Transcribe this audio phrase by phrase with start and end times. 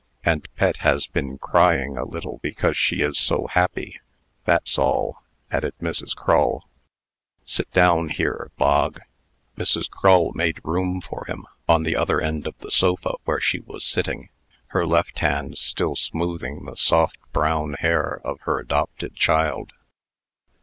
[0.25, 3.99] "And Pet has been crying a little because she is so happy
[4.45, 6.15] that's all," added Mrs.
[6.15, 6.67] Crull.
[7.45, 8.99] "Sit down here, Bog."
[9.57, 9.87] Mrs.
[9.87, 13.85] Crull made room for him on the other end of the sofa where she was
[13.85, 14.29] sitting
[14.69, 19.71] her left hand still smoothing the soft brown hair of her adopted child.